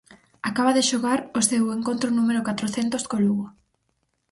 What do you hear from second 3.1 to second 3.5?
Lugo.